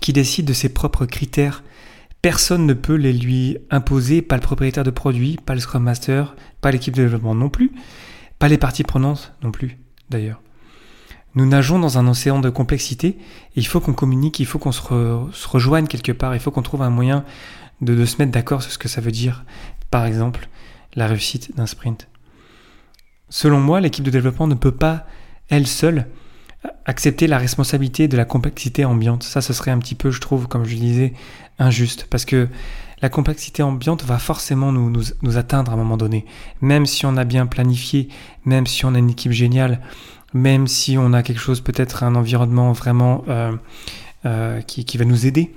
qui 0.00 0.12
décide 0.12 0.46
de 0.46 0.52
ses 0.52 0.68
propres 0.68 1.06
critères. 1.06 1.62
Personne 2.20 2.66
ne 2.66 2.74
peut 2.74 2.94
les 2.94 3.12
lui 3.12 3.58
imposer, 3.70 4.22
pas 4.22 4.36
le 4.36 4.42
propriétaire 4.42 4.84
de 4.84 4.90
produit, 4.90 5.38
pas 5.44 5.54
le 5.54 5.60
Scrum 5.60 5.82
Master, 5.82 6.36
pas 6.60 6.70
l'équipe 6.70 6.94
de 6.94 7.02
développement 7.02 7.34
non 7.34 7.48
plus, 7.48 7.72
pas 8.38 8.48
les 8.48 8.58
parties 8.58 8.84
prenantes 8.84 9.32
non 9.42 9.50
plus 9.50 9.78
d'ailleurs. 10.10 10.40
Nous 11.34 11.46
nageons 11.46 11.78
dans 11.78 11.96
un 11.96 12.06
océan 12.06 12.40
de 12.40 12.50
complexité 12.50 13.08
et 13.08 13.16
il 13.56 13.66
faut 13.66 13.80
qu'on 13.80 13.94
communique, 13.94 14.38
il 14.38 14.46
faut 14.46 14.58
qu'on 14.58 14.72
se, 14.72 14.82
rejoigne 15.48 15.86
quelque 15.86 16.12
part, 16.12 16.34
il 16.34 16.40
faut 16.40 16.50
qu'on 16.50 16.62
trouve 16.62 16.82
un 16.82 16.90
moyen 16.90 17.24
de 17.80 18.04
se 18.04 18.18
mettre 18.18 18.32
d'accord 18.32 18.62
sur 18.62 18.70
ce 18.70 18.78
que 18.78 18.88
ça 18.88 19.00
veut 19.00 19.10
dire, 19.10 19.44
par 19.90 20.04
exemple, 20.04 20.48
la 20.94 21.06
réussite 21.06 21.54
d'un 21.56 21.66
sprint. 21.66 22.08
Selon 23.28 23.60
moi, 23.60 23.80
l'équipe 23.80 24.04
de 24.04 24.10
développement 24.10 24.46
ne 24.46 24.54
peut 24.54 24.72
pas, 24.72 25.06
elle 25.48 25.66
seule, 25.66 26.06
accepter 26.84 27.26
la 27.26 27.38
responsabilité 27.38 28.08
de 28.08 28.16
la 28.16 28.24
complexité 28.24 28.84
ambiante. 28.84 29.22
Ça, 29.22 29.40
ce 29.40 29.52
serait 29.52 29.70
un 29.70 29.78
petit 29.78 29.94
peu, 29.94 30.10
je 30.10 30.20
trouve, 30.20 30.48
comme 30.48 30.64
je 30.64 30.76
disais, 30.76 31.12
injuste, 31.58 32.06
parce 32.10 32.24
que 32.24 32.48
la 33.00 33.08
complexité 33.08 33.62
ambiante 33.62 34.04
va 34.04 34.18
forcément 34.18 34.70
nous, 34.70 34.92
nous, 35.22 35.36
atteindre 35.36 35.72
à 35.72 35.74
un 35.74 35.76
moment 35.76 35.96
donné. 35.96 36.24
Même 36.60 36.86
si 36.86 37.04
on 37.04 37.16
a 37.16 37.24
bien 37.24 37.46
planifié, 37.46 38.08
même 38.44 38.66
si 38.66 38.84
on 38.84 38.94
a 38.94 38.98
une 38.98 39.10
équipe 39.10 39.32
géniale, 39.32 39.80
même 40.34 40.66
si 40.66 40.96
on 40.98 41.12
a 41.12 41.22
quelque 41.22 41.40
chose, 41.40 41.60
peut-être 41.60 42.04
un 42.04 42.14
environnement 42.14 42.72
vraiment 42.72 43.24
euh, 43.28 43.52
euh, 44.24 44.60
qui, 44.60 44.84
qui, 44.84 44.98
va 44.98 45.04
nous 45.04 45.26
aider, 45.26 45.52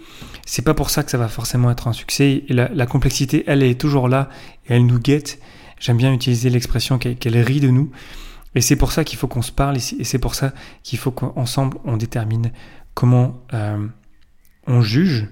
c'est 0.45 0.63
pas 0.63 0.73
pour 0.73 0.89
ça 0.89 1.03
que 1.03 1.11
ça 1.11 1.17
va 1.17 1.27
forcément 1.27 1.69
être 1.69 1.87
un 1.87 1.93
succès. 1.93 2.43
Et 2.47 2.53
la, 2.53 2.85
complexité, 2.85 3.43
elle 3.47 3.63
est 3.63 3.79
toujours 3.79 4.07
là 4.07 4.29
et 4.67 4.75
elle 4.75 4.85
nous 4.85 4.99
guette. 4.99 5.39
J'aime 5.79 5.97
bien 5.97 6.11
utiliser 6.13 6.49
l'expression 6.49 6.97
qu'elle 6.97 7.37
rit 7.37 7.59
de 7.59 7.69
nous. 7.69 7.91
Et 8.55 8.61
c'est 8.61 8.75
pour 8.75 8.91
ça 8.91 9.03
qu'il 9.03 9.19
faut 9.19 9.27
qu'on 9.27 9.41
se 9.41 9.51
parle 9.51 9.77
et 9.77 10.03
c'est 10.03 10.19
pour 10.19 10.33
ça 10.33 10.53
qu'il 10.81 10.97
faut 10.97 11.11
qu'ensemble 11.11 11.77
on 11.83 11.97
détermine 11.97 12.51
comment 12.93 13.43
euh, 13.53 13.85
on 14.65 14.81
juge, 14.81 15.27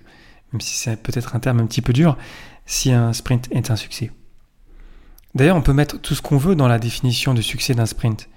même 0.51 0.61
si 0.61 0.75
c'est 0.75 1.01
peut-être 1.01 1.35
un 1.35 1.39
terme 1.39 1.59
un 1.59 1.65
petit 1.65 1.81
peu 1.81 1.93
dur, 1.93 2.17
si 2.65 2.91
un 2.91 3.13
sprint 3.13 3.47
est 3.51 3.71
un 3.71 3.75
succès. 3.75 4.11
D'ailleurs, 5.35 5.57
on 5.57 5.61
peut 5.61 5.73
mettre 5.73 5.99
tout 5.99 6.13
ce 6.13 6.21
qu'on 6.21 6.37
veut 6.37 6.55
dans 6.55 6.67
la 6.67 6.77
définition 6.77 7.33
de 7.33 7.41
succès 7.41 7.73
d'un 7.73 7.87
sprint. 7.87 8.29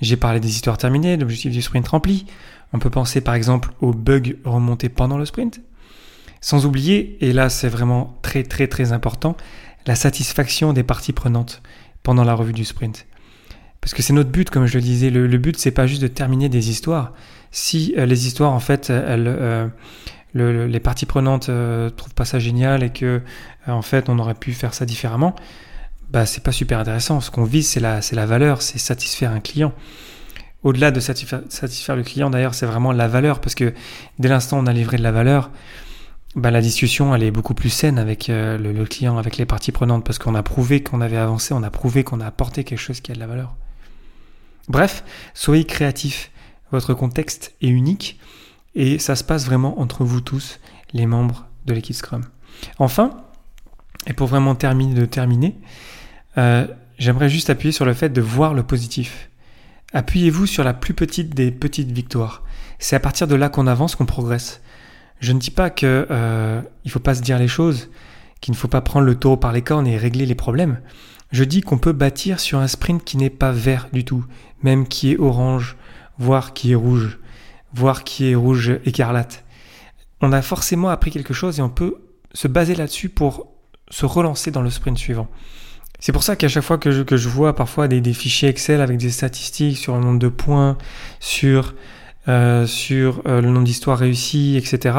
J'ai 0.00 0.16
parlé 0.16 0.38
des 0.38 0.50
histoires 0.50 0.78
terminées, 0.78 1.16
l'objectif 1.16 1.50
du 1.50 1.62
sprint 1.62 1.88
rempli. 1.88 2.26
On 2.72 2.78
peut 2.78 2.90
penser 2.90 3.20
par 3.20 3.34
exemple 3.34 3.72
aux 3.80 3.92
bugs 3.92 4.34
remontés 4.44 4.88
pendant 4.88 5.18
le 5.18 5.24
sprint. 5.24 5.60
Sans 6.40 6.66
oublier, 6.66 7.18
et 7.24 7.32
là 7.32 7.48
c'est 7.48 7.68
vraiment 7.68 8.18
très 8.22 8.42
très 8.42 8.68
très 8.68 8.92
important, 8.92 9.36
la 9.86 9.94
satisfaction 9.94 10.72
des 10.72 10.82
parties 10.82 11.12
prenantes 11.12 11.62
pendant 12.02 12.24
la 12.24 12.34
revue 12.34 12.52
du 12.52 12.64
sprint. 12.64 13.06
Parce 13.80 13.94
que 13.94 14.02
c'est 14.02 14.12
notre 14.12 14.30
but, 14.30 14.50
comme 14.50 14.66
je 14.66 14.74
le 14.74 14.80
disais, 14.80 15.10
le, 15.10 15.38
but 15.38 15.56
c'est 15.56 15.70
pas 15.70 15.86
juste 15.86 16.02
de 16.02 16.08
terminer 16.08 16.48
des 16.48 16.70
histoires. 16.70 17.12
Si 17.52 17.94
euh, 17.96 18.06
les 18.06 18.26
histoires 18.26 18.52
en 18.52 18.60
fait, 18.60 18.90
elles, 18.90 19.26
euh, 19.26 19.68
les 20.34 20.80
parties 20.80 21.06
prenantes 21.06 21.48
euh, 21.48 21.90
trouvent 21.90 22.14
pas 22.14 22.24
ça 22.24 22.38
génial 22.38 22.82
et 22.82 22.90
que 22.90 23.22
en 23.66 23.82
fait 23.82 24.08
on 24.08 24.18
aurait 24.18 24.34
pu 24.34 24.52
faire 24.52 24.74
ça 24.74 24.84
différemment, 24.84 25.34
bah 26.10 26.26
c'est 26.26 26.42
pas 26.42 26.52
super 26.52 26.78
intéressant. 26.78 27.20
Ce 27.20 27.30
qu'on 27.30 27.44
vise 27.44 27.68
c'est 27.68 27.80
la 27.80 28.26
valeur, 28.26 28.62
c'est 28.62 28.78
satisfaire 28.78 29.32
un 29.32 29.40
client. 29.40 29.72
Au-delà 30.64 30.90
de 30.90 30.98
satisfaire, 30.98 31.96
le 31.96 32.02
client 32.02 32.30
d'ailleurs, 32.30 32.54
c'est 32.54 32.66
vraiment 32.66 32.92
la 32.92 33.06
valeur 33.06 33.40
parce 33.40 33.54
que 33.54 33.72
dès 34.18 34.28
l'instant 34.28 34.58
où 34.58 34.62
on 34.62 34.66
a 34.66 34.72
livré 34.72 34.96
de 34.96 35.02
la 35.02 35.12
valeur, 35.12 35.50
bah, 36.34 36.50
la 36.50 36.60
discussion 36.60 37.14
elle 37.14 37.22
est 37.22 37.30
beaucoup 37.30 37.54
plus 37.54 37.70
saine 37.70 37.98
avec 37.98 38.28
euh, 38.28 38.58
le, 38.58 38.84
client, 38.84 39.18
avec 39.18 39.36
les 39.36 39.46
parties 39.46 39.72
prenantes, 39.72 40.04
parce 40.04 40.18
qu'on 40.18 40.34
a 40.34 40.42
prouvé 40.42 40.82
qu'on 40.82 41.00
avait 41.00 41.16
avancé, 41.16 41.54
on 41.54 41.62
a 41.62 41.70
prouvé 41.70 42.02
qu'on 42.02 42.20
a 42.20 42.26
apporté 42.26 42.64
quelque 42.64 42.78
chose 42.78 43.00
qui 43.00 43.12
a 43.12 43.14
de 43.14 43.20
la 43.20 43.26
valeur. 43.26 43.54
Bref, 44.68 45.04
soyez 45.32 45.64
créatifs. 45.64 46.30
Votre 46.70 46.92
contexte 46.92 47.54
est 47.62 47.68
unique 47.68 48.18
et 48.74 48.98
ça 48.98 49.16
se 49.16 49.24
passe 49.24 49.46
vraiment 49.46 49.80
entre 49.80 50.04
vous 50.04 50.20
tous, 50.20 50.60
les 50.92 51.06
membres 51.06 51.46
de 51.66 51.72
l'équipe 51.72 51.96
Scrum. 51.96 52.24
Enfin, 52.78 53.16
et 54.06 54.12
pour 54.12 54.26
vraiment 54.26 54.54
terminer, 54.54 55.54
euh, 56.36 56.66
j'aimerais 56.98 57.28
juste 57.28 57.48
appuyer 57.48 57.72
sur 57.72 57.84
le 57.84 57.94
fait 57.94 58.10
de 58.10 58.20
voir 58.20 58.54
le 58.54 58.62
positif. 58.62 59.30
Appuyez-vous 59.94 60.46
sur 60.46 60.64
la 60.64 60.74
plus 60.74 60.92
petite 60.92 61.34
des 61.34 61.50
petites 61.50 61.90
victoires. 61.92 62.42
C'est 62.78 62.96
à 62.96 63.00
partir 63.00 63.26
de 63.26 63.34
là 63.34 63.48
qu'on 63.48 63.66
avance, 63.66 63.96
qu'on 63.96 64.04
progresse. 64.04 64.60
Je 65.20 65.32
ne 65.32 65.38
dis 65.38 65.50
pas 65.50 65.70
que 65.70 66.06
euh, 66.10 66.60
faut 66.88 67.00
pas 67.00 67.14
se 67.14 67.22
dire 67.22 67.38
les 67.38 67.48
choses, 67.48 67.88
qu'il 68.40 68.52
ne 68.52 68.56
faut 68.56 68.68
pas 68.68 68.82
prendre 68.82 69.06
le 69.06 69.14
taureau 69.14 69.38
par 69.38 69.52
les 69.52 69.62
cornes 69.62 69.86
et 69.86 69.96
régler 69.96 70.26
les 70.26 70.34
problèmes. 70.34 70.80
Je 71.32 71.42
dis 71.44 71.62
qu'on 71.62 71.78
peut 71.78 71.92
bâtir 71.92 72.38
sur 72.38 72.58
un 72.58 72.68
sprint 72.68 73.02
qui 73.02 73.16
n'est 73.16 73.30
pas 73.30 73.50
vert 73.50 73.88
du 73.92 74.04
tout, 74.04 74.24
même 74.62 74.86
qui 74.86 75.12
est 75.12 75.18
orange, 75.18 75.76
voire 76.18 76.52
qui 76.52 76.72
est 76.72 76.76
rouge, 76.76 77.18
voire 77.72 78.04
qui 78.04 78.30
est 78.30 78.34
rouge 78.34 78.78
écarlate. 78.84 79.44
On 80.20 80.32
a 80.32 80.42
forcément 80.42 80.90
appris 80.90 81.10
quelque 81.10 81.34
chose 81.34 81.58
et 81.58 81.62
on 81.62 81.70
peut 81.70 81.96
se 82.34 82.48
baser 82.48 82.74
là-dessus 82.74 83.08
pour 83.08 83.52
se 83.90 84.04
relancer 84.04 84.50
dans 84.50 84.62
le 84.62 84.70
sprint 84.70 84.98
suivant. 84.98 85.28
C'est 86.00 86.12
pour 86.12 86.22
ça 86.22 86.36
qu'à 86.36 86.48
chaque 86.48 86.62
fois 86.62 86.78
que 86.78 86.90
je, 86.92 87.02
que 87.02 87.16
je 87.16 87.28
vois 87.28 87.56
parfois 87.56 87.88
des, 87.88 88.00
des, 88.00 88.12
fichiers 88.12 88.48
Excel 88.48 88.80
avec 88.80 88.98
des 88.98 89.10
statistiques 89.10 89.76
sur 89.76 89.94
le 89.96 90.00
nombre 90.00 90.18
de 90.18 90.28
points, 90.28 90.78
sur 91.18 91.74
euh, 92.28 92.66
sur 92.66 93.22
euh, 93.26 93.40
le 93.40 93.48
nombre 93.48 93.64
d'histoires 93.64 93.96
réussies, 93.98 94.56
etc. 94.58 94.98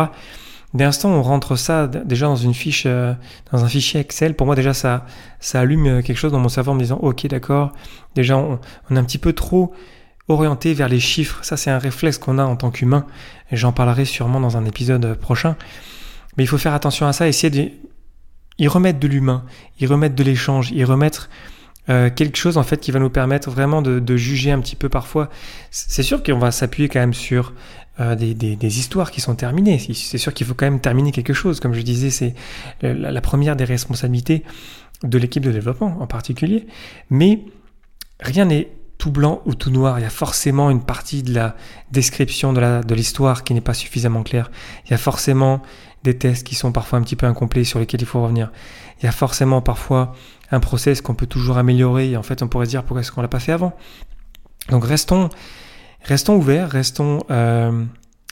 Dès 0.74 0.84
l'instant 0.84 1.10
on 1.10 1.22
rentre 1.22 1.56
ça 1.56 1.88
déjà 1.88 2.26
dans 2.26 2.36
une 2.36 2.56
fiche, 2.56 2.84
euh, 2.88 3.14
dans 3.52 3.64
un 3.64 3.68
fichier 3.68 4.00
Excel, 4.00 4.36
pour 4.36 4.48
moi 4.48 4.56
déjà 4.56 4.74
ça, 4.74 5.06
ça 5.40 5.60
allume 5.60 6.02
quelque 6.02 6.18
chose 6.18 6.32
dans 6.32 6.40
mon 6.40 6.50
cerveau 6.50 6.72
en 6.72 6.76
me 6.76 6.80
disant 6.80 6.98
ok 7.02 7.28
d'accord, 7.28 7.72
déjà 8.16 8.36
on, 8.36 8.60
on, 8.90 8.96
est 8.96 9.00
un 9.00 9.04
petit 9.04 9.20
peu 9.20 9.34
trop 9.34 9.74
orienté 10.28 10.74
vers 10.74 10.90
les 10.90 11.00
chiffres. 11.00 11.40
Ça 11.44 11.56
c'est 11.56 11.70
un 11.70 11.78
réflexe 11.78 12.18
qu'on 12.18 12.40
a 12.40 12.44
en 12.44 12.56
tant 12.56 12.72
qu'humain 12.72 13.06
et 13.52 13.58
j'en 13.58 13.74
parlerai 13.74 14.06
sûrement 14.06 14.40
dans 14.40 14.58
un 14.58 14.66
épisode 14.66 15.14
prochain. 15.16 15.56
Mais 16.36 16.44
il 16.46 16.48
faut 16.48 16.58
faire 16.58 16.74
attention 16.74 17.06
à 17.06 17.14
ça, 17.14 17.28
essayer 17.28 17.52
de 17.52 17.72
y 18.60 18.68
remettre 18.68 19.00
de 19.00 19.08
l'humain, 19.08 19.44
y 19.80 19.88
remettre 19.88 20.16
de 20.16 20.24
l'échange, 20.24 20.72
y 20.72 20.84
remettre 20.84 21.30
euh, 21.90 22.12
quelque 22.12 22.38
chose 22.38 22.58
en 22.58 22.64
fait 22.64 22.80
qui 22.80 22.92
va 22.92 23.00
nous 23.00 23.10
permettre 23.10 23.50
vraiment 23.50 23.82
de, 23.82 24.18
juger 24.18 24.52
un 24.52 24.60
petit 24.60 24.76
peu 24.76 24.90
parfois. 24.90 25.30
C'est 25.72 26.04
sûr 26.04 26.22
qu'on 26.22 26.38
va 26.38 26.52
s'appuyer 26.52 26.88
quand 26.88 27.00
même 27.00 27.16
sur 27.16 27.54
euh, 28.00 28.16
des, 28.16 28.36
des, 28.36 28.80
histoires 28.80 29.10
qui 29.10 29.22
sont 29.22 29.34
terminées. 29.34 29.80
C'est 29.80 30.18
sûr 30.20 30.34
qu'il 30.34 30.46
faut 30.46 30.54
quand 30.54 30.68
même 30.68 30.82
terminer 30.82 31.12
quelque 31.12 31.34
chose. 31.34 31.60
Comme 31.60 31.74
je 31.74 31.82
disais, 31.82 32.12
c'est 32.12 32.36
la, 32.82 33.22
première 33.22 33.56
des 33.56 33.66
responsabilités 33.66 34.44
de 35.04 35.18
l'équipe 35.18 35.44
de 35.44 35.52
développement 35.52 35.98
en 36.00 36.06
particulier. 36.06 36.68
Mais 37.10 37.40
rien 38.20 38.46
n'est 38.46 38.70
tout 39.00 39.12
blanc 39.12 39.42
ou 39.46 39.56
tout 39.56 39.72
noir. 39.72 39.98
Il 40.00 40.04
y 40.04 40.06
a 40.06 40.12
forcément 40.12 40.70
une 40.70 40.84
partie 40.84 41.24
de 41.24 41.34
la 41.34 41.56
description 41.92 42.54
de 42.54 42.94
l'histoire 42.94 43.44
qui 43.44 43.54
n'est 43.54 43.62
pas 43.62 43.74
suffisamment 43.74 44.24
claire. 44.24 44.52
Il 44.86 44.92
y 44.92 44.94
a 44.94 44.98
forcément 44.98 45.64
des 46.04 46.18
tests 46.18 46.46
qui 46.46 46.56
sont 46.56 46.72
parfois 46.72 47.00
un 47.00 47.02
petit 47.02 47.16
peu 47.16 47.26
incomplets 47.26 47.64
sur 47.64 47.80
lesquels 47.80 48.02
il 48.02 48.08
faut 48.08 48.22
revenir. 48.22 48.52
Il 49.00 49.06
y 49.06 49.08
a 49.08 49.12
forcément 49.12 49.62
parfois 49.62 50.16
un 50.52 50.60
process 50.60 51.02
qu'on 51.02 51.16
peut 51.16 51.28
toujours 51.28 51.58
améliorer 51.58 52.12
et 52.12 52.18
en 52.18 52.24
fait 52.24 52.42
on 52.42 52.48
pourrait 52.48 52.66
se 52.66 52.72
dire 52.72 52.84
pourquoi 52.84 53.02
est-ce 53.02 53.12
qu'on 53.12 53.22
l'a 53.22 53.28
pas 53.28 53.40
fait 53.40 53.52
avant. 53.52 53.76
Donc 54.70 54.86
restons, 54.86 55.30
restons 56.04 56.36
ouverts, 56.36 56.70
restons 56.70 57.24
euh, 57.30 57.86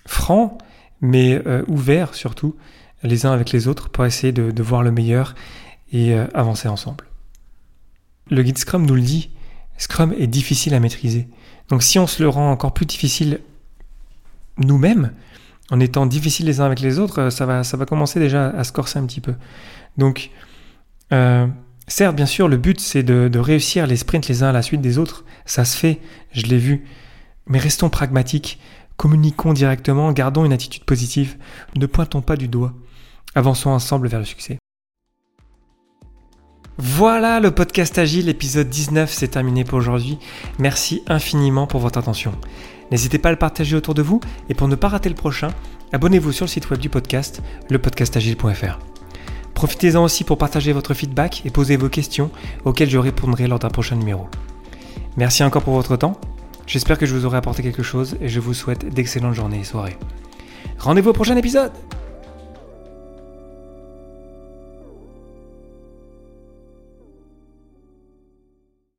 francs, 0.05 0.57
mais 1.01 1.41
euh, 1.45 1.63
ouverts 1.67 2.15
surtout 2.15 2.55
les 3.03 3.25
uns 3.25 3.31
avec 3.31 3.51
les 3.51 3.67
autres 3.67 3.89
pour 3.89 4.05
essayer 4.05 4.33
de, 4.33 4.63
voir 4.63 4.81
le 4.81 4.91
meilleur 4.91 5.35
et 5.91 6.13
euh, 6.13 6.27
avancer 6.33 6.67
ensemble. 6.67 7.05
le 8.29 8.41
guide 8.43 8.57
Scrum 8.57 8.85
nous 8.85 8.95
le 8.95 9.01
dit, 9.01 9.29
Scrum 9.77 10.13
est 10.17 10.27
difficile 10.27 10.73
à 10.73 10.79
maîtriser. 10.79 11.27
Donc 11.69 11.83
si 11.83 11.99
on 11.99 12.07
se 12.07 12.23
le 12.23 12.29
rend 12.29 12.51
encore 12.51 12.73
plus 12.73 12.85
difficile 12.85 13.41
nous-mêmes, 14.57 15.11
en 15.69 15.79
étant 15.79 16.05
difficiles 16.05 16.45
les 16.45 16.61
uns 16.61 16.65
avec 16.65 16.79
les 16.79 16.99
autres, 16.99 17.29
ça 17.29 17.45
va, 17.45 17.63
ça 17.63 17.77
va 17.77 17.85
commencer 17.85 18.19
déjà 18.19 18.49
à 18.49 18.63
se 18.63 18.71
corser 18.71 18.99
un 18.99 19.05
petit 19.05 19.21
peu. 19.21 19.35
Donc, 19.97 20.31
euh, 21.11 21.47
certes, 21.87 22.15
bien 22.15 22.25
sûr, 22.25 22.47
le 22.47 22.57
but 22.57 22.79
c'est 22.79 23.03
de, 23.03 23.27
de, 23.27 23.39
réussir 23.39 23.87
les 23.87 23.97
sprints 23.97 24.27
les 24.27 24.43
uns 24.43 24.49
à 24.49 24.53
la 24.53 24.61
suite 24.61 24.81
des 24.81 24.97
autres. 24.97 25.25
Ça 25.45 25.65
se 25.65 25.77
fait, 25.77 25.99
je 26.31 26.43
l'ai 26.43 26.57
vu. 26.57 26.85
Mais 27.47 27.59
restons 27.59 27.89
pragmatiques, 27.89 28.59
communiquons 28.97 29.53
directement, 29.53 30.11
gardons 30.11 30.45
une 30.45 30.53
attitude 30.53 30.83
positive, 30.83 31.37
ne 31.75 31.85
pointons 31.85 32.21
pas 32.21 32.35
du 32.35 32.47
doigt. 32.47 32.73
Avançons 33.35 33.69
ensemble 33.69 34.07
vers 34.07 34.19
le 34.19 34.25
succès. 34.25 34.57
Voilà, 36.79 37.39
le 37.39 37.49
podcast 37.51 37.97
Agile, 37.97 38.29
épisode 38.29 38.69
19, 38.69 39.11
c'est 39.11 39.29
terminé 39.29 39.63
pour 39.63 39.79
aujourd'hui. 39.79 40.19
Merci 40.59 41.01
infiniment 41.07 41.65
pour 41.65 41.79
votre 41.79 41.97
attention. 41.97 42.33
N'hésitez 42.91 43.17
pas 43.17 43.29
à 43.29 43.31
le 43.31 43.37
partager 43.37 43.75
autour 43.75 43.93
de 43.93 44.01
vous 44.01 44.19
et 44.49 44.53
pour 44.53 44.67
ne 44.67 44.75
pas 44.75 44.87
rater 44.87 45.09
le 45.09 45.15
prochain, 45.15 45.49
abonnez-vous 45.91 46.31
sur 46.31 46.45
le 46.45 46.49
site 46.49 46.69
web 46.69 46.79
du 46.79 46.89
podcast, 46.89 47.41
lepodcastagile.fr. 47.69 48.79
Profitez-en 49.53 50.03
aussi 50.03 50.23
pour 50.23 50.37
partager 50.37 50.71
votre 50.71 50.93
feedback 50.93 51.45
et 51.45 51.49
poser 51.49 51.77
vos 51.77 51.89
questions 51.89 52.29
auxquelles 52.63 52.89
je 52.89 52.97
répondrai 52.97 53.47
lors 53.47 53.59
d'un 53.59 53.69
prochain 53.69 53.95
numéro. 53.95 54.27
Merci 55.17 55.43
encore 55.43 55.63
pour 55.63 55.73
votre 55.73 55.97
temps. 55.97 56.19
J'espère 56.67 56.97
que 56.97 57.05
je 57.05 57.15
vous 57.15 57.25
aurai 57.25 57.37
apporté 57.37 57.63
quelque 57.63 57.81
chose 57.81 58.17
et 58.21 58.29
je 58.29 58.39
vous 58.39 58.53
souhaite 58.53 58.93
d'excellentes 58.93 59.33
journées 59.33 59.61
et 59.61 59.63
soirées. 59.63 59.97
Rendez-vous 60.77 61.09
au 61.09 61.13
prochain 61.13 61.35
épisode 61.37 61.71